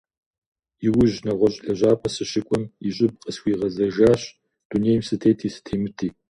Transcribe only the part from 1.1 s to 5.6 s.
нэгъуэщӀ лэжьапӀэ сыщыкӀуэм, и щӀыб къысхуигъэзэжащ- дунейм сытети